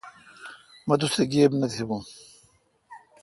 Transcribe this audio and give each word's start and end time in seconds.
مہ 0.87 0.95
توسہ 0.99 1.23
گیب 1.31 1.51
نہ 1.59 1.67
تھبوں۔ 1.71 2.03